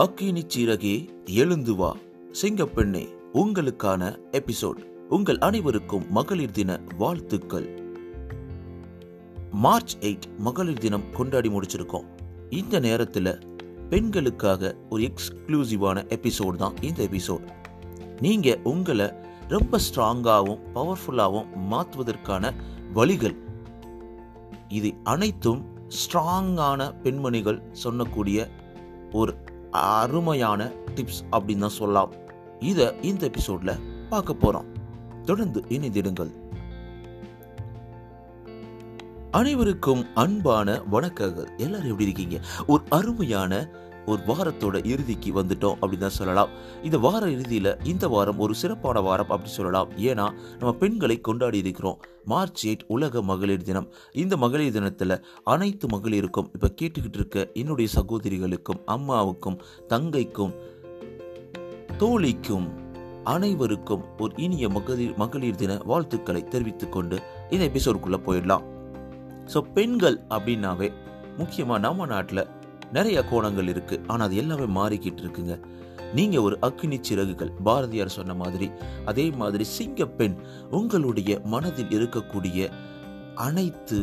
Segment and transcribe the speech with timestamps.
[0.00, 1.96] அக்கினி சீரகே எழுந்து வா.
[2.42, 4.80] சிங்கப்பெண்ணே உங்களுக்கான எபிசோட்.
[5.08, 7.80] உங்கள் அனைவருக்கும் மகளிர் தின வாழ்த்துக்கள்.
[9.50, 12.04] மார்ச் எயிட் மகளிர் தினம் கொண்டாடி முடிச்சிருக்கோம்.
[12.50, 13.38] இந்த நேரத்தில்
[13.90, 17.48] பெண்களுக்காக ஒரு எக்ஸ்க்ளூசிவான எபிசோட் தான் இந்த எபிசோட்.
[18.20, 19.12] நீங்கள் உங்களை
[19.48, 22.54] ரொம்ப ஸ்ட்ராங்காகவும் பவர்ஃபுல்லாகவும் மாற்றுவதற்கான
[22.92, 23.36] வழிகள்.
[24.68, 28.48] இது அனைத்தும் ஸ்ட்ராங்கான பெண்மணிகள் சொல்லக்கூடிய
[29.12, 29.34] ஒரு
[29.70, 32.12] அருமையான டிப்ஸ் அப்படின்னு தான் சொல்லலாம்.
[32.58, 34.64] இதை இந்த எபிசோட்ல பார்க்க போறோம்.
[35.24, 36.30] தொடர்ந்து இணைந்திடுங்கள்.
[39.30, 41.56] அனைவருக்கும் அன்பான வணக்கங்கள்.
[41.56, 42.40] எல்லாரும் எப்படி இருக்கீங்க?
[42.66, 43.68] ஒரு அருமையான
[44.12, 46.50] ஒரு வாரத்தோட இறுதிக்கு வந்துட்டோம் அப்படின்னு தான் சொல்லலாம்.
[46.86, 49.90] இந்த வார இறுதியில் இந்த வாரம் ஒரு சிறப்பான வாரம் அப்படி சொல்லலாம்.
[50.10, 50.26] ஏன்னா
[50.60, 52.00] நம்ம பெண்களை கொண்டாடி இருக்கிறோம்.
[52.32, 53.88] மார்ச் எயிட் உலக மகளிர் தினம்.
[54.22, 55.16] இந்த மகளிர் தினத்தில்
[55.54, 59.58] அனைத்து மகளிருக்கும் இப்போ கேட்டுக்கிட்டு இருக்க என்னுடைய சகோதரிகளுக்கும் அம்மாவுக்கும்
[59.94, 60.54] தங்கைக்கும்
[62.02, 62.68] தோழிக்கும்
[63.32, 67.16] அனைவருக்கும் ஒரு இனிய மகளிர் மகளிர் தின வாழ்த்துக்களை தெரிவித்துக் கொண்டு
[67.54, 68.64] இந்த எபிசோடுக்குள்ளே போயிடலாம்.
[69.52, 70.88] ஸோ பெண்கள் அப்படின்னாவே
[71.38, 72.42] முக்கியமாக நம்ம நாட்டில்
[72.92, 73.96] நிறைய கோணங்கள் இருக்கு.
[74.06, 75.56] ஆனால் அது எல்லாமே மாறிக்கிட்டு இருக்குங்க.
[76.18, 78.68] நீங்க ஒரு அக்னி சிறகுகள் பாரதியார் சொன்ன மாதிரி
[79.10, 80.34] அதே மாதிரி சிங்கப்பெண்
[80.78, 82.70] உங்களுடைய மனதில் இருக்கக்கூடிய
[83.46, 84.00] அனைத்து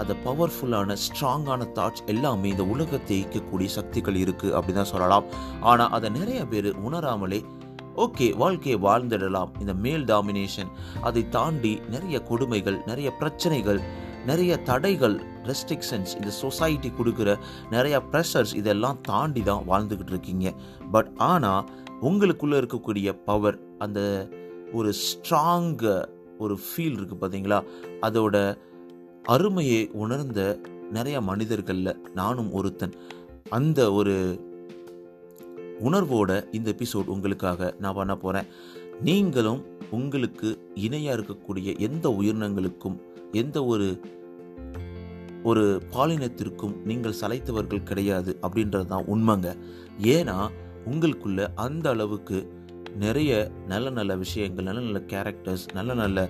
[0.00, 5.28] அந்த பவர்ஃபுல்லான ஸ்ட்ராங்கான தாட்ஸ் எல்லாமே இந்த உலகத்தை ஈர்க்கக்கூடிய சக்திகள் இருக்கு அப்படின்னு தான் சொல்லலாம்.
[5.60, 7.40] ஆனால் அதை நிறைய பேர் உணராமலே
[8.04, 9.52] ஓகே வாழ்க்கையை வாழ்ந்துடலாம்.
[9.60, 10.72] இந்த மேல் டாமினேஷன்
[11.08, 13.80] அதை தாண்டி நிறைய கொடுமைகள் நிறைய பிரச்சனைகள்
[14.26, 15.16] நிறைய தடைகள்
[15.50, 17.30] ரெஸ்ட்ரிக்ஷன்ஸ் இந்த சொசைட்டி கொடுக்குற
[17.70, 20.46] நிறைய ப்ரெஷர்ஸ் இதெல்லாம் தாண்டி தான் வாழ்ந்துக்கிட்டு இருக்கீங்க.
[20.94, 21.66] பட் ஆனால்
[22.08, 24.00] உங்களுக்குள்ளே இருக்கக்கூடிய பவர் அந்த
[24.72, 25.84] ஒரு ஸ்ட்ராங்
[26.44, 27.58] ஒரு ஃபீல் இருக்குது பார்த்தீங்களா
[28.00, 28.36] அதோட
[29.34, 30.40] அருமையை உணர்ந்த
[30.96, 32.94] நிறைய மனிதர்களில் நானும் ஒருத்தன்.
[33.58, 34.14] அந்த ஒரு
[35.86, 38.48] உணர்வோட இந்த எபிசோட் உங்களுக்காக நான் பண்ண போகிறேன்
[39.08, 40.48] நீங்களும் உங்களுக்கு
[40.86, 42.96] இணையாக இருக்கக்கூடிய எந்த உயிரினங்களுக்கும்
[43.42, 43.88] எந்த ஒரு
[45.50, 45.64] ஒரு
[45.94, 49.48] பாலினத்திற்கும் நீங்கள் சளைத்தவர்கள் கிடையாது அப்படின்றது தான் உண்மைங்க.
[50.14, 50.38] ஏன்னா
[50.90, 52.38] உங்களுக்குள்ள அந்த அளவுக்கு
[53.04, 53.30] நிறைய
[53.72, 56.28] நல்ல நல்ல விஷயங்கள் நல்ல நல்ல கேரக்டர்ஸ் நல்ல நல்ல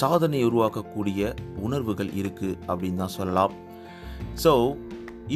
[0.00, 1.30] சாதனை உருவாக்கக்கூடிய
[1.66, 3.54] உணர்வுகள் இருக்குது அப்படின்னு தான் சொல்லலாம்.
[4.44, 4.52] ஸோ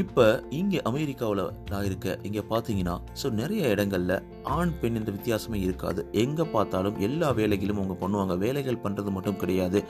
[0.03, 0.27] இப்போ
[0.59, 4.15] இங்கே அமெரிக்காவில் நான் இருக்க இங்கே பார்த்தீங்கன்னா ஸோ நிறைய இடங்களில்
[4.57, 6.03] ஆண் பெண் என்ற வித்தியாசமே இருக்காது.
[6.25, 8.37] எங்கே பார்த்தாலும் எல்லா வேலைகளும் அவங்க பண்ணுவாங்க.
[8.45, 9.81] வேலைகள் பண்ணுறது மட்டும் கிடையாது.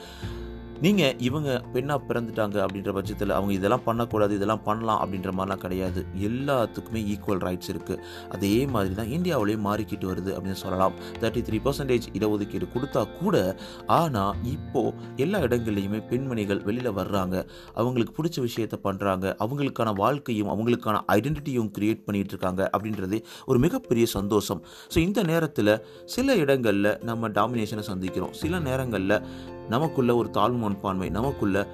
[0.84, 6.00] நீங்கள் இவங்க பெண்ணாக பிறந்துட்டாங்க அப்படின்ற பட்சத்தில் அவங்க இதெல்லாம் பண்ணக்கூடாது இதெல்லாம் பண்ணலாம் அப்படின்ற மாதிரிலாம் கிடையாது.
[6.28, 8.00] எல்லாத்துக்குமே ஈக்குவல் ரைட்ஸ் இருக்குது
[8.36, 10.94] அதே மாதிரி தான் இந்தியாவிலேயும் மாறிக்கிட்டு வருது அப்படின்னு சொல்லலாம்.
[11.20, 13.36] தேர்ட்டி த்ரீ பர்சன்டேஜ் இடஒதுக்கீடு கொடுத்தா கூட
[13.98, 14.94] ஆனால் இப்போது
[15.24, 17.36] எல்லா இடங்கள்லையுமே பெண்மணிகள் வெளியில் வர்றாங்க.
[17.82, 23.18] அவங்களுக்கு பிடிச்ச விஷயத்த பண்ணுறாங்க அவங்களுக்கான வாழ்க்கையும் அவங்களுக்கான ஐடென்டிட்டியும் க்ரியேட் பண்ணிகிட்டு இருக்காங்க அப்படின்றது
[23.52, 24.62] ஒரு மிகப்பெரிய சந்தோஷம்.
[24.92, 25.74] ஸோ இந்த நேரத்தில்
[26.16, 28.36] சில இடங்களில் நம்ம டாமினேஷனை சந்திக்கிறோம்.
[28.42, 29.18] சில நேரங்களில்
[29.74, 31.66] நமக்குள்ள ஒரு தாழ்வு மனப்பான்மை நமக்குள்ள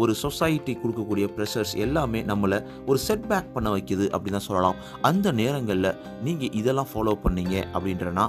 [0.00, 2.56] ஒரு சொசைட்டி கொடுக்கக்கூடிய ப்ரெஷர்ஸ் எல்லாமே நம்மளை
[2.90, 4.76] ஒரு செட்பேக் பண்ண வைக்குது அப்படின்னு தான் சொல்லலாம்.
[5.08, 5.88] அந்த நேரங்களில்
[6.26, 8.24] நீங்கள் இதெல்லாம் ஃபாலோ பண்ணீங்க அப்படின்றனா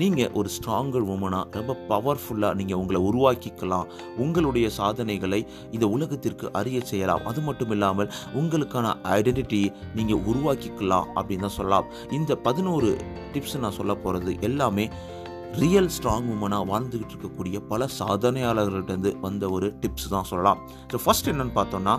[0.00, 3.88] நீங்கள் ஒரு ஸ்ட்ராங்கர் உமனாக ரொம்ப பவர்ஃபுல்லாக நீங்கள் உங்களை உருவாக்கிக்கலாம்.
[4.24, 5.40] உங்களுடைய சாதனைகளை
[5.76, 7.24] இந்த உலகத்திற்கு அறிய செய்யலாம்.
[7.32, 8.12] அது மட்டும் இல்லாமல்
[8.42, 9.62] உங்களுக்கான ஐடென்டிட்டி
[9.98, 11.88] நீங்கள் உருவாக்கிக்கலாம் அப்படின்னு தான் சொல்லலாம்.
[12.18, 12.90] இந்த பதினோரு
[13.34, 14.86] டிப்ஸ் நான் சொல்ல போகிறது எல்லாமே
[15.62, 20.60] ரியல் ஸ்ட்ராங் உமனாக வாழ்ந்துக்கிட்டு இருக்கக்கூடிய பல சாதனையாளர்கள்ட்டேருந்து வந்த ஒரு டிப்ஸ் தான் சொல்லலாம்.
[20.92, 21.94] ஸோ ஃபஸ்ட் என்னென்னு பார்த்தோம்னா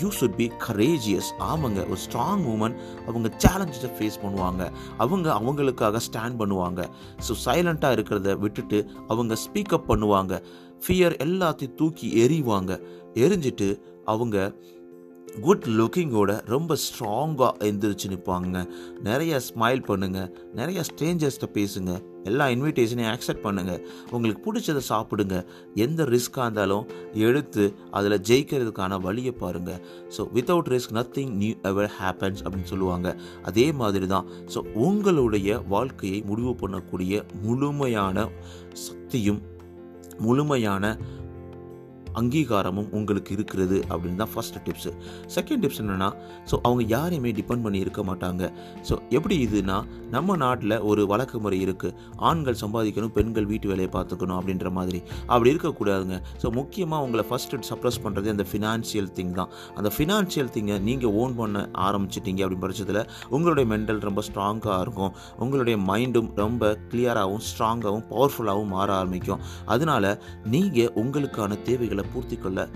[0.00, 2.76] யூ சுட் பி கரேஜியஸ் ஆமாங்க ஒரு ஸ்ட்ராங் உமன்
[3.08, 4.62] அவங்க சேலஞ்சஸை ஃபேஸ் பண்ணுவாங்க.
[5.04, 6.82] அவங்க அவங்களுக்காக ஸ்டாண்ட் பண்ணுவாங்க.
[7.26, 10.42] ஸோ சைலண்ட்டாக இருக்கிறத விட்டுட்டு அவங்க ஸ்பீக்கப் பண்ணுவாங்க.
[10.84, 12.72] ஃபியர் எல்லாத்தையும் தூக்கி எறிவாங்க.
[13.24, 13.68] எரிஞ்சிட்டு
[14.12, 14.38] அவங்க
[15.42, 18.58] குட் லுக்கிங்கோட ரொம்ப ஸ்ட்ராங்காக எந்திரிச்சு நிற்பாங்க
[19.06, 20.28] நிறைய ஸ்மைல் பண்ணுங்கள்
[20.58, 21.92] நிறைய ஸ்ட்ரேஞ்சர்ஸ்கிட்ட பேசுங்க.
[22.30, 23.80] எல்லா இன்விடேஷனையும் ஆக்செப்ட் பண்ணுங்கள்
[24.14, 25.38] உங்களுக்கு பிடிச்சதை சாப்பிடுங்க.
[25.84, 26.84] எந்த ரிஸ்க்காக இருந்தாலும்
[27.28, 29.80] எடுத்து அதில் ஜெயிக்கிறதுக்கான வழியை பாருங்கள்
[30.16, 33.16] so without risk nothing new ever happens அப்படின்னு சொல்லுவாங்க.
[33.42, 34.28] அதே மாதிரி தான்.
[34.54, 38.28] ஸோ உங்களுடைய வாழ்க்கையை முடிவு பண்ணக்கூடிய முழுமையான
[38.86, 39.42] சக்தியும்
[40.26, 40.96] முழுமையான
[42.20, 44.92] அங்கீகாரமும் உங்களுக்கு இருக்கிறது அப்படின்னு தான் ஃபஸ்ட் டிப்ஸு
[45.36, 46.08] செகண்ட் டிப்ஸ் என்னென்னா
[46.50, 48.42] ஸோ அவங்க யாரையுமே டிபெண்ட் பண்ணி இருக்க மாட்டாங்க.
[48.88, 49.78] ஸோ எப்படி இதுனா
[50.14, 51.94] நம்ம நாட்டில் ஒரு வழக்கு முறை இருக்குது
[52.30, 55.00] ஆண்கள் சம்பாதிக்கணும் பெண்கள் வீட்டு வேலையை பார்த்துக்கணும் அப்படின்ற மாதிரி.
[55.32, 56.18] அப்படி இருக்கக்கூடாதுங்க.
[56.42, 59.50] ஸோ முக்கியமாக உங்களை ஃபஸ்ட்டு சப்ரஸ் பண்ணுறது அந்த ஃபினான்ஷியல் திங் தான்.
[59.78, 63.02] அந்த ஃபினான்ஷியல் திங்கை நீங்கள் ஓன் பண்ண ஆரம்பிச்சிட்டீங்க அப்படின்னு பட்சத்தில்
[63.36, 65.12] உங்களுடைய மென்டல் ரொம்ப ஸ்ட்ராங்காக இருக்கும்.
[65.44, 69.42] உங்களுடைய மைண்டும் ரொம்ப கிளியராகவும் ஸ்ட்ராங்காகவும் பவர்ஃபுல்லாகவும் மாற ஆரம்பிக்கும்.
[69.74, 70.04] அதனால
[70.54, 72.68] நீங்கள் உங்களுக்கான தேவைகளை பூர்த்தி கொள்ள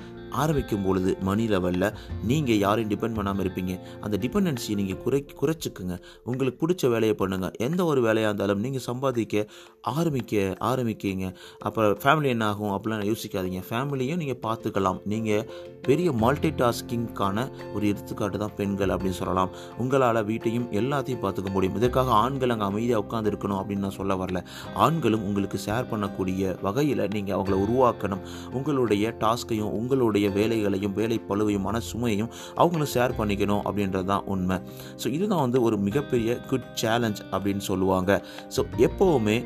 [0.43, 1.89] ஆரம்பிக்கும் பொழுது மணி லெவலில்
[2.31, 3.75] நீங்கள் யாரையும் டிபெண்ட் பண்ணாமல் இருப்பீங்க.
[4.05, 5.97] அந்த டிபெண்டன்சியை நீங்கள் குறை குறைச்சிக்குங்க.
[6.31, 9.47] உங்களுக்கு பிடிச்ச வேலையை பண்ணுங்கள் எந்த ஒரு வேலையாக இருந்தாலும் நீங்கள் சம்பாதிக்க
[9.95, 11.27] ஆரம்பிக்க ஆரம்பிக்கிங்க
[11.69, 13.61] அப்புறம் ஃபேமிலி என்ன ஆகும் அப்படிலாம் யோசிக்காதீங்க.
[13.71, 15.01] ஃபேமிலியும் நீங்கள் பார்த்துக்கலாம்.
[15.13, 15.45] நீங்கள்
[15.89, 19.51] பெரிய மல்டி டாஸ்கிங்க்கான ஒரு எடுத்துக்காட்டு தான் பெண்கள் அப்படின்னு சொல்லலாம்.
[19.83, 21.77] உங்களால் வீட்டையும் எல்லாத்தையும் பார்த்துக்க முடியும்.
[21.81, 24.41] இதற்காக ஆண்கள் அங்கே அமைதியாக உட்காந்து இருக்கணும் அப்படின்னு நான் சொல்ல வரல.
[24.87, 28.25] ஆண்களும் உங்களுக்கு ஷேர் பண்ணக்கூடிய வகையில் நீங்கள் அவங்கள உருவாக்கணும்.
[28.59, 32.31] உங்களுடைய டாஸ்கையும் உங்களுடைய வேலைகளையும் வேலை பழுவையும் மன சுமையையும்
[32.61, 34.59] அவங்களும் ஷேர் பண்ணிக்கணும் அப்படின்றது தான் உண்மை.
[35.03, 38.11] ஸோ இதுதான் வந்து ஒரு மிகப்பெரிய குட் சேலஞ்ச் அப்படின்னு சொல்லுவாங்க.
[38.56, 39.38] ஸோ எப்போவுமே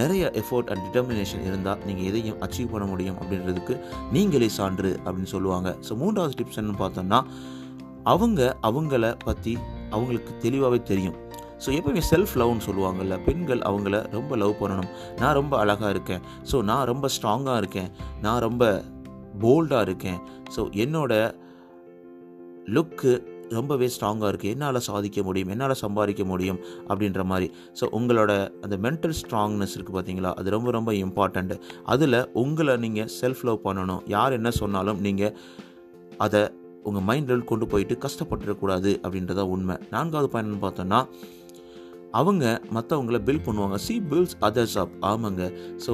[0.00, 3.74] நிறைய எஃபோர்ட் அண்ட் டிட்டர்மினேஷன் இருந்தால் நீங்கள் எதையும் அச்சீவ் பண்ண முடியும் அப்படின்றதுக்கு
[4.16, 5.70] நீங்களே சான்று அப்படின்னு சொல்லுவாங்க.
[5.88, 7.20] ஸோ மூன்றாவது டிப்ஸ் என்னன்னு பார்த்தோம்னா
[8.12, 9.52] அவங்க அவங்கள பற்றி
[9.96, 11.18] அவங்களுக்கு தெளிவாகவே தெரியும்.
[11.64, 14.90] ஸோ எப்பவுமே செல்ஃப் லவ்னு சொல்லுவாங்கல்ல பெண்கள் அவங்கள ரொம்ப லவ் பண்ணணும்.
[15.20, 16.24] நான் ரொம்ப அழகாக இருக்கேன்.
[16.50, 17.90] ஸோ நான் ரொம்ப ஸ்ட்ராங்காக இருக்கேன்.
[18.24, 18.64] நான் ரொம்ப
[19.42, 20.18] போல்டாக இருக்கேன்.
[20.54, 21.12] ஸோ என்னோட
[22.76, 23.12] லுக்கு
[23.56, 25.50] ரொம்பவே ஸ்ட்ராங்காக இருக்குது என்னால் சாதிக்க முடியும்?
[25.54, 26.58] என்னால் சம்பாதிக்க முடியும்?
[26.90, 27.48] அப்படின்ற மாதிரி.
[27.78, 28.32] ஸோ உங்களோட
[28.64, 31.58] அந்த மென்டல் ஸ்ட்ராங்னஸ் இருக்குது பார்த்தீங்களா அது ரொம்ப ரொம்ப இம்பார்ட்டண்ட்டு
[31.94, 34.02] அதில் உங்களை நீங்கள் செல்ஃப் லவ் பண்ணணும்.
[34.16, 35.34] யார் என்ன சொன்னாலும் நீங்கள்
[36.26, 36.42] அதை
[36.88, 39.76] உங்கள் மைண்ட் லெவல் கொண்டு போயிட்டு கஷ்டப்பட்டுடக்கூடாது அப்படின்றத உண்மை.
[39.94, 41.00] நான்காவது பயணம்னு பார்த்தோன்னா
[42.20, 42.44] அவங்க
[42.76, 43.76] மற்றவங்கள பில் பண்ணுவாங்க.
[43.86, 45.44] சி பில்ஸ் அதர்ஸ் அப் ஆமாங்க.
[45.84, 45.92] ஸோ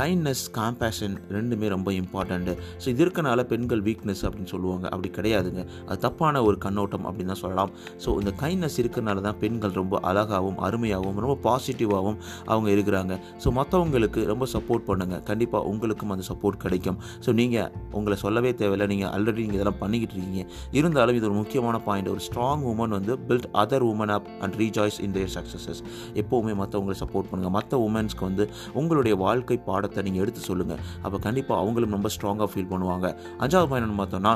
[0.00, 2.52] கைண்ட்னஸ் காம்பேஷன் ரெண்டுமே ரொம்ப இம்பார்ட்டண்ட்டு
[2.82, 4.86] ஸோ இது இருக்கனால பெண்கள் வீக்னஸ் அப்படின்னு சொல்லுவாங்க.
[4.92, 5.62] அப்படி கிடையாதுங்க.
[5.88, 7.72] அது தப்பான ஒரு கண்ணோட்டம் அப்படின்னு தான் சொல்லலாம்.
[8.04, 12.18] ஸோ இந்த கைண்ட்னஸ் இருக்கிறனால தான் பெண்கள் ரொம்ப அழகாகவும் அருமையாகவும் ரொம்ப பாசிட்டிவாகவும்
[12.52, 13.12] அவங்க இருக்கிறாங்க.
[13.44, 16.98] ஸோ மற்றவங்களுக்கு ரொம்ப சப்போர்ட் பண்ணுங்கள் கண்டிப்பாக உங்களுக்கும் அந்த சப்போர்ட் கிடைக்கும்.
[17.26, 17.70] ஸோ நீங்கள்
[18.00, 18.88] உங்களை சொல்லவே தேவையில்லை.
[18.94, 20.44] நீங்கள் ஆல்ரெடி நீங்கள் இதெல்லாம் பண்ணிக்கிட்டு இருக்கீங்க.
[20.80, 25.00] இருந்தாலும் இது ஒரு முக்கியமான பாயிண்ட் ஒரு ஸ்ட்ராங் உமன் வந்து build other women up and rejoice
[25.06, 25.82] in their successes
[26.14, 31.60] எப்போவுமே மற்றவங்களை சப்போர்ட் பண்ணுங்கள் மற்ற உமன்ஸ்க்கு வந்து உங்களுடைய வாழ்க்கை பாடத்தை நீங்கள் எடுத்து சொல்லுங்கள் அப்போ கண்டிப்பாக
[31.62, 33.08] அவங்களும் ரொம்ப ஸ்ட்ராங்காக ஃபீல் பண்ணுவாங்க.
[33.38, 34.34] அஞ்சாவது பயணம் பார்த்தோன்னா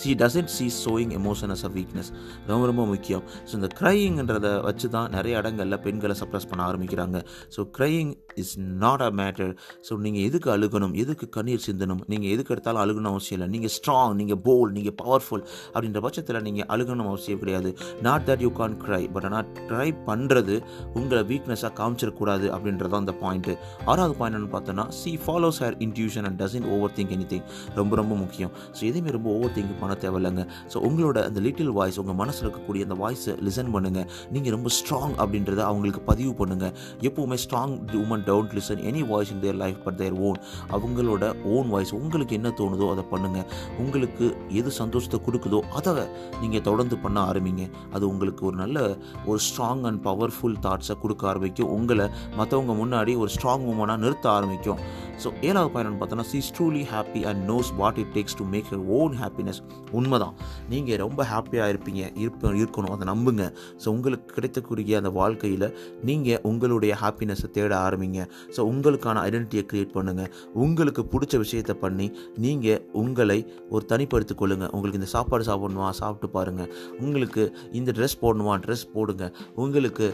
[0.00, 2.10] she doesn't see showing emotion as a weakness
[2.50, 3.22] ரொம்ப ரொம்ப முக்கியம்.
[3.48, 7.18] ஸோ இந்த க்ரையிங்ன்றதை வச்சு தான் நிறைய இடங்களில் பெண்களை சப்ரஸ் பண்ண ஆரம்பிக்கிறாங்க.
[7.56, 8.12] So crying
[8.42, 8.54] is
[8.84, 9.52] not a matter
[9.88, 10.94] so நீங்கள் எதுக்கு அழுகணும்?
[11.04, 12.02] எதுக்கு கண்ணீர் சிந்தணும்?
[12.14, 13.48] நீங்கள் எதுக்கு எடுத்தாலும் அழுகணும் அவசியம் இல்லை.
[13.54, 15.44] நீங்கள் ஸ்ட்ராங் நீங்கள் போல் நீங்கள் பவர்ஃபுல்
[15.74, 17.72] அப்படின்ற பட்சத்தில் நீங்கள் அழுகணும் அவசியம் கிடையாது.
[18.08, 20.56] Not that you can cry but ஆனால் ட்ரை பண்ணுறது
[21.00, 23.54] உங்களை வீக்னஸாக காமிச்சிடக்கூடாது அப்படின்றது அந்த பாயிண்ட்டு
[23.90, 26.68] ஆறாவது பாயிண்ட் என்னன்னு பார்த்தோன்னா she follows her intuition and doesn't
[26.98, 27.46] overthink anything
[27.80, 28.52] ரொம்ப ரொம்ப முக்கியம்.
[28.76, 30.44] ஸோ எதுவுமே ரொம்ப ஓவர் திங்க் பண்ண தேவையில்லைங்க
[30.74, 35.16] ஸோ உங்களோட அந்த லிட்டில் வாய்ஸ் உங்கள் மனசில் இருக்கக்கூடிய அந்த வாய்ஸை லிசன் பண்ணுங்கள் நீங்கள் ரொம்ப ஸ்ட்ராங்
[35.24, 36.74] அப்படின்றத அவங்களுக்கு பதிவு பண்ணுங்கள்
[37.08, 40.40] எப்போவுமே strong women don't listen any voice in their life but their own
[40.78, 41.24] அவங்களோட
[41.56, 43.48] ஓன் வாய்ஸ் உங்களுக்கு என்ன தோணுதோ அதை பண்ணுங்கள்
[43.84, 44.26] உங்களுக்கு
[44.60, 46.04] எது சந்தோஷத்தை கொடுக்குதோ அதை
[46.40, 47.64] நீங்கள் தொடர்ந்து பண்ண ஆரம்பிங்க.
[47.92, 48.78] அது உங்களுக்கு ஒரு நல்ல
[49.26, 51.72] ஒரு ஸ்ட்ராங் அண்ட் பவர்ஃபுல் தாட்ஸை கொடுக்க ஆரம்பிக்கும்.
[51.76, 52.06] உங்களை
[52.38, 54.80] மற்றவங்க முன்னாடி ஒரு ஸ்ட்ராங் உமனாக நிறுத்த ஆரம்பிக்கும்.
[55.22, 58.84] ஸோ ஏழாவது பயணம் பார்த்தோன்னா she truly happy and knows what it takes to make your
[58.98, 59.60] own happiness
[59.98, 60.34] உண்மைதான்.
[60.72, 63.44] நீங்கள் ரொம்ப ஹாப்பியாக இருப்பீங்க இருப்ப இருக்கணும் அதை நம்புங்க.
[63.82, 65.66] ஸோ உங்களுக்கு கிடைக்கக்கூடிய அந்த வாழ்க்கையில்
[66.08, 68.20] நீங்கள் உங்களுடைய ஹாப்பினஸை தேட ஆரம்பிங்க.
[68.56, 70.30] ஸோ உங்களுக்கான ஐடென்டிட்டியை க்ரியேட் பண்ணுங்கள்
[70.64, 72.08] உங்களுக்கு பிடிச்ச விஷயத்தை பண்ணி
[72.46, 73.38] நீங்கள் உங்களை
[73.74, 76.70] ஒரு தனிப்படுத்திக் கொள்ளுங்கள் உங்களுக்கு இந்த சாப்பாடு சாப்பிடணுமா சாப்பிட்டு பாருங்கள்
[77.04, 77.42] உங்களுக்கு
[77.80, 79.24] இந்த ட்ரெஸ் போடணுமா ட்ரெஸ் போடுங்க.
[79.62, 80.06] உங்களுக்கு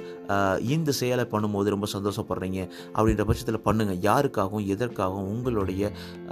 [0.76, 2.61] இந்த செயலை பண்ணும்போது ரொம்ப சந்தோஷப்படுறீங்க.
[2.96, 5.83] அப்படின்ற பட்சத்தில் பண்ணுங்கள் யாருக்காகவும் எதற்காகவும் உங்களுடைய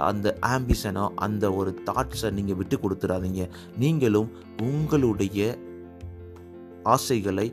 [0.07, 3.43] அந்த ஆம்பிஷனோ அந்த ஒரு தாட்ஸை நீங்கள் விட்டு கொடுத்துடாதீங்க
[3.79, 4.29] நீங்களும்
[4.61, 5.41] உங்களுடைய
[6.93, 7.47] ஆசைகளை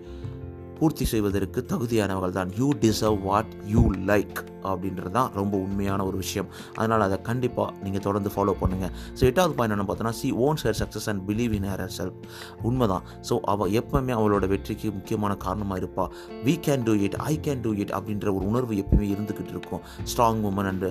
[0.79, 2.51] பூர்த்தி செய்வதற்கு தகுதியானவர்கள் தான்.
[2.61, 4.39] You deserve what you like
[4.71, 6.49] அப்படின்றது தான் ரொம்ப உண்மையான ஒரு விஷயம்.
[6.79, 10.79] அதனால் அதை கண்டிப்பாக நீங்கள் தொடர்ந்து ஃபாலோ பண்ணுங்கள் ஸோ எட்டாவது பாயிண்ட் என்ன பார்த்தோன்னா she owns her
[10.83, 11.69] success and believe in
[11.99, 12.19] herself
[12.71, 13.05] உண்மைதான்.
[13.29, 16.11] ஸோ அவள் எப்பவுமே அவளோட வெற்றிக்கு முக்கியமான காரணமாக இருப்பாள்
[16.49, 19.85] we can do it I can do it அப்படின்ற ஒரு உணர்வு எப்பவுமே இருந்துக்கிட்டு இருக்கும்.
[20.13, 20.91] Strong woman and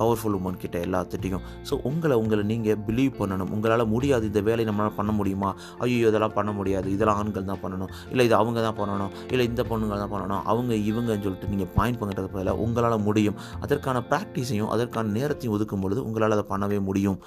[0.00, 1.44] powerful woman கிட்ட எல்லாத்திட்டையும்.
[1.68, 3.50] ஸோ உங்களை உங்களை நீங்கள் பிலீவ் பண்ணணும்.
[3.56, 5.50] உங்களால் முடியாது இந்த வேலையை நம்மளால் பண்ண முடியுமா?
[5.86, 6.88] ஐயோ இதெல்லாம் பண்ண முடியாது.
[6.96, 7.90] இதெல்லாம் ஆண்கள் தான் பண்ணணும்.
[8.12, 9.12] இல்லை இது அவங்க தான் பண்ணணும்.
[9.32, 10.42] இல்லை இந்த பொண்ணுங்கள் தான் பண்ணணும்.
[10.52, 13.38] அவங்க இவங்கன்னு சொல்லிட்டு நீங்கள் பாயிண்ட் பண்ணுறது பதிலாக உங்களால் முடியும்.
[13.66, 17.18] அதற்கான ப்ராக்டிஸையும் அதற்கான நேரத்தையும் ஒதுக்கும் பொழுது உங்களால் அதை பண்ணவே முடியும்.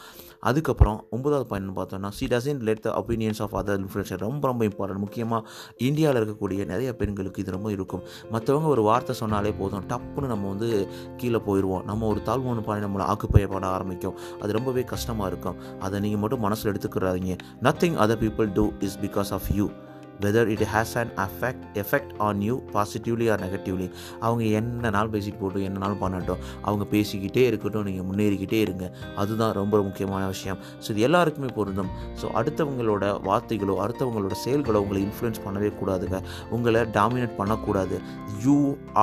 [0.49, 5.01] அதுக்கப்புறம் ஒன்பதாவது பாயிண்ட் பார்த்தோம்னா she doesn't let the opinions of other influencer ரொம்ப ரொம்ப இம்பார்ட்டன்ட்
[5.05, 5.41] முக்கியமாக
[5.87, 8.03] இந்தியாவில் இருக்கக்கூடிய நிறைய பெண்களுக்கு இது ரொம்ப இருக்கும்.
[8.33, 9.85] மற்றவங்க ஒரு வார்த்தை சொன்னாலே போதும்.
[9.91, 10.69] டப்புன்னு நம்ம வந்து
[11.21, 14.15] கீழே போயிடுவோம் நம்ம ஒரு தாழ்வு தாழ்வான பாணி நம்மளை ஆக்குப்பைய பண்ண ஆரம்பிக்கும்.
[14.41, 15.57] அது ரொம்பவே கஷ்டமாக இருக்கும்.
[15.85, 17.35] அதை நீங்கள் மட்டும் மனசில் எடுத்துக்கிறாதீங்க.
[17.67, 19.67] Nothing other people do is because of you
[20.23, 23.87] whether it has an affect effect on you positively or negatively
[24.25, 28.87] அவங்க என்ன நாள் பேசிட்டு போட்டும் என்ன நாள் பண்ணட்டும் அவங்க பேசிக்கிட்டே இருக்கட்டும் நீங்கள் முன்னேறிக்கிட்டே இருங்க.
[29.23, 30.59] அதுதான் ரொம்ப முக்கியமான விஷயம்.
[30.83, 31.93] ஸோ இது எல்லாருக்குமே பொருந்தும்.
[32.21, 36.19] ஸோ அடுத்தவங்களோட வார்த்தைகளோ அடுத்தவங்களோட செயல்களோ உங்களை இன்ஃப்ளூயன்ஸ் பண்ணவே கூடாதுங்க.
[36.57, 37.97] உங்களை டாமினேட் பண்ணக்கூடாது.
[38.45, 38.59] You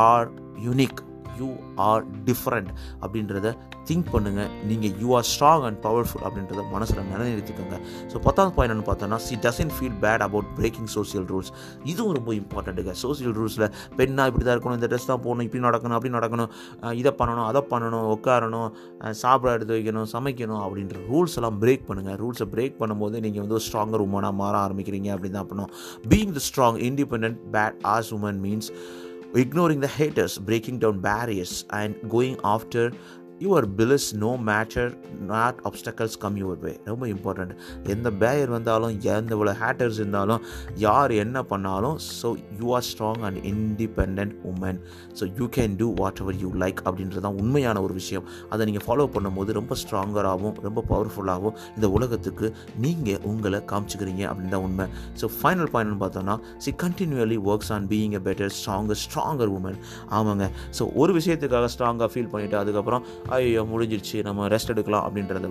[0.09, 0.29] are
[0.69, 1.01] unique
[1.39, 1.49] you
[1.85, 2.71] are different
[3.03, 3.49] அப்படின்றத
[3.89, 7.77] திங்க் பண்ணுங்கள் நீங்கள் you are strong and powerful அப்படின்றத மனசில் நிலைநிறுத்திக்கோங்க
[8.13, 11.51] ஸோ பத்தாவது பாயிண்ட் என்ன பார்த்தோன்னா she doesn't feel bad about breaking social rules
[11.85, 15.97] இதுவும் ரொம்ப இம்பார்ட்டண்ட்டுங்க சோசியல் ரூல்ஸில் பெண்ணாக இப்படி தான் இருக்கணும் இந்த ட்ரெஸ் தான் போகணும் இப்படி நடக்கணும்
[15.99, 16.51] அப்படி நடக்கணும்
[16.95, 18.69] இதை பண்ணணும் அதை பண்ணணும் உட்காரணும்
[19.21, 23.67] சாப்பிட எடுத்து வைக்கணும் சமைக்கணும் அப்படின்ற ரூல்ஸ் எல்லாம் பிரேக் பண்ணுங்கள் ரூல்ஸை பிரேக் பண்ணும்போது நீங்கள் வந்து ஒரு
[23.69, 25.73] ஸ்ட்ராங்கர் உமனாக மாற ஆரம்பிக்கிறீங்க அப்படின்னு தான் பண்ணணும்
[26.09, 27.39] being the strong independent
[27.93, 28.71] badass woman means
[29.35, 32.93] ignoring the haters, breaking down barriers, and going after
[33.45, 34.91] you are bliss no matter
[35.27, 37.53] what obstacles come your way ரொம்ப இம்பார்ட்டண்ட்
[37.87, 40.43] எந்த பேயர் வந்தாலும் எந்த இவ்வளோ ஹேட்டர்ஸ் இருந்தாலும்
[40.77, 44.79] யார் என்ன பண்ணாலும் so you are strong and independent woman
[45.21, 48.25] so you can do whatever you like அப்படின்றது தான் உண்மையான ஒரு விஷயம்.
[48.49, 54.61] அதை நீங்கள் ஃபாலோ பண்ணும்போது ரொம்ப ஸ்ட்ராங்கராகவும் ரொம்ப பவர்ஃபுல்லாகவும் இந்த உலகத்துக்கு நீங்கள் உங்களை காமிச்சிக்கிறீங்க அப்படின்னு தான்
[54.61, 54.87] உண்மை
[55.21, 59.79] ஸோ ஃபைனல் பாயிண்ட்னு பார்த்தோன்னா she continuously works on being a better stronger stronger woman
[60.11, 60.51] ஆமாங்க.
[60.79, 64.23] ஸோ ஒரு விஷயத்துக்காக ஸ்ட்ராங்காக ஃபீல் பண்ணிவிட்டு அதுக்கப்புறம் ஐயோ முடிஞ்சிருச்சு.
[64.23, 65.51] நம்ம ரெஸ்ட் எடுக்கலாம் அப்படின்றத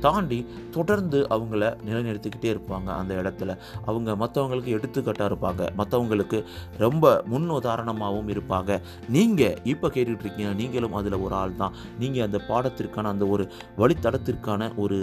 [0.00, 0.38] தாண்டி
[0.70, 3.56] தொடர்ந்து அவங்கள நிலைநிறுத்திக்கிட்டே இருப்பாங்க அந்த இடத்துல.
[3.86, 5.62] அவங்க மற்றவங்களுக்கு எடுத்துக்காட்டாக இருப்பாங்க.
[5.80, 6.40] மற்றவங்களுக்கு
[6.84, 8.80] ரொம்ப முன் உதாரணமாகவும் இருப்பாங்க.
[9.08, 10.54] நீங்கள் இப்போ கேட்டுட்டு இருக்கீங்க.
[10.62, 11.74] நீங்களும் அதில் ஒரு ஆள் தான்.
[11.98, 13.46] நீங்கள் அந்த பாடத்திற்கான அந்த ஒரு
[13.78, 14.98] வழித்தடத்திற்கான ஒரு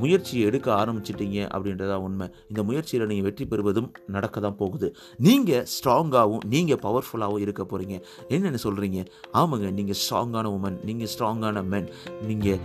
[0.00, 2.26] முயற்சியை எடுக்க ஆரம்பிச்சிட்டீங்க அப்படின்றதா உண்மை.
[2.50, 4.88] இந்த முயற்சியில் நீங்கள் வெற்றி பெறுவதும் நடக்க தான் போகுது
[5.28, 7.96] நீங்கள் ஸ்ட்ராங்காகவும் நீங்கள் பவர்ஃபுல்லாகவும் இருக்க போகிறீங்க
[8.28, 9.00] என்னென்னு சொல்கிறீங்க
[9.40, 11.88] ஆமாங்க நீங்கள் ஸ்ட்ராங்கான உமன் நீங்கள் ஸ்ட்ராங்கான மென்
[12.28, 12.60] நீங்கள்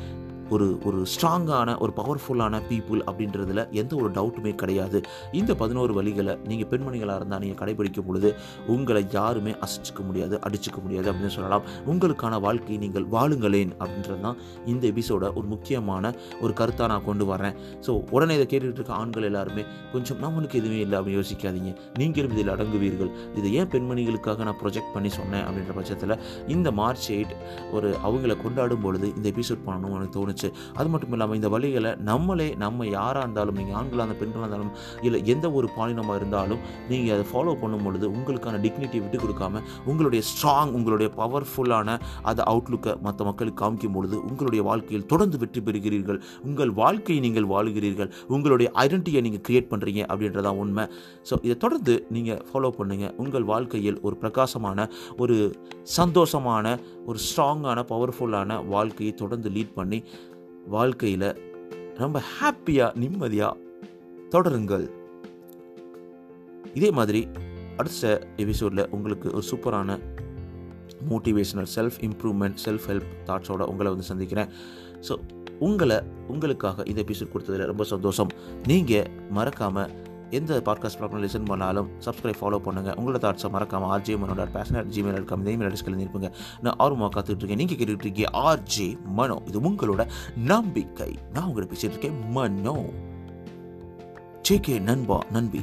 [0.53, 5.00] ஒரு ஒரு ஸ்ட்ராங்கான ஒரு பவர்ஃபுல்லான பீப்புள் அப்படின்றதுல எந்த ஒரு டவுட்டுமே கிடையாது.
[5.39, 8.31] இந்த பதினோரு வழிகளை நீங்கள் பெண்மணிகளாக இருந்தால் நீங்கள் கடைபிடிக்கும் பொழுது
[8.75, 11.65] உங்களை யாருமே அசைச்சிக்க முடியாது அடிச்சுக்க முடியாது அப்படின்னு சொல்லலாம்.
[11.93, 14.39] உங்களுக்கான வாழ்க்கையை நீங்கள் வாழுங்களேன் அப்படின்றது தான்
[14.74, 17.55] இந்த எபிசோட ஒரு முக்கியமான ஒரு கருத்தாக நான் கொண்டு வரேன்
[17.88, 21.72] ஸோ உடனே இதை கேட்டுக்கிட்டு இருக்க ஆண்கள் எல்லாருமே கொஞ்சம் நம்மளுக்கு எதுவுமே இல்லை அப்படின்னு யோசிக்காதீங்க.
[22.01, 23.12] நீங்களும் இதில் அடங்குவீர்கள்.
[23.39, 26.15] இதை ஏன் பெண்மணிகளுக்காக நான் ப்ரொஜெக்ட் பண்ணி சொன்னேன் அப்படின்ற பட்சத்தில்
[26.55, 27.33] இந்த மார்ச் எயிட்
[27.77, 30.42] ஒரு அவங்கள கொண்டாடும் பொழுது இந்த எபிசோட் பண்ணணும்னு எனக்கு தோணுச்சு.
[30.79, 34.71] அது மட்டும் இல்லாமல் இந்த வழிகளை நம்மளே நம்ம யாராக இருந்தாலும் நீங்கள் ஆண்களாக இருந்தாலும் பெண்களாக இருந்தாலும்
[35.07, 40.21] இல்லை எந்த ஒரு பாலினமாக இருந்தாலும் நீங்கள் அதை ஃபாலோ பண்ணும் பொழுது உங்களுக்கான டிக்னிட்டி விட்டு கொடுக்காம உங்களுடைய
[40.31, 41.97] ஸ்ட்ராங் உங்களுடைய பவர்ஃபுல்லான
[42.29, 46.19] அந்த அவுட்லுக்கை மற்ற மக்களுக்கு காமிக்கும் பொழுது உங்களுடைய வாழ்க்கையில் தொடர்ந்து வெற்றி பெறுகிறீர்கள்.
[46.47, 48.09] உங்கள் வாழ்க்கையை நீங்கள் வாழுகிறீர்கள்.
[48.35, 50.85] உங்களுடைய ஐடென்டிட்டியை நீங்கள் கிரியேட் பண்ணுறீங்க அப்படின்றதான் உண்மை.
[51.29, 54.88] ஸோ இதை தொடர்ந்து நீங்கள் ஃபாலோ பண்ணுங்கள் உங்கள் வாழ்க்கையில் ஒரு பிரகாசமான
[55.23, 55.38] ஒரு
[55.97, 60.00] சந்தோஷமான ஒரு ஸ்ட்ராங்கான பவர்ஃபுல்லான வாழ்க்கையை தொடர்ந்து லீட் பண்ணி
[60.67, 61.29] வாழ்க்கையில்
[61.98, 63.58] ரொம்ப ஹாப்பியாக நிம்மதியாக
[64.29, 64.89] தொடருங்கள்.
[66.74, 67.27] இதே மாதிரி
[67.77, 70.00] அடுத்த எபிசோடில் உங்களுக்கு ஒரு சூப்பரான
[71.10, 74.50] motivational self improvement self help தாட்ஸோட உங்களை வந்து சந்திக்கிறேன்.
[75.08, 75.15] ஸோ
[75.60, 78.32] உங்களை உங்களுக்காக இந்த எபிசோட் கொடுத்ததில் ரொம்ப சந்தோஷம்.
[78.67, 79.91] நீங்கள் மறக்காமல்
[80.33, 85.23] எந்த பாட்காஸ்ட் ப்ராப்ளம் லிசன் பண்ணாலும் சப்ஸ்கிரைப் ஃபாலோ பண்ணுங்கள் உங்களோட தாட்ஸை மறக்காமல் ஆர்ஜே மனோட பேஷன் ஜிமெயில்
[85.23, 87.57] டாட் இந்த இமெயில் அட்ரஸ்களில் இருப்பீங்க நான் ஆர்வமாக காத்துட்டு இருக்கேன்.
[87.57, 89.41] நீங்கள் கேட்டுட்டு இருக்கீங்க ஆர்ஜே மனோ.
[89.45, 91.11] இது உங்களோட நம்பிக்கை.
[91.33, 92.77] நான் உங்களை பேசிட்டு இருக்கேன் மனோ.
[94.41, 95.61] ஜே கே நண்பா நன்பி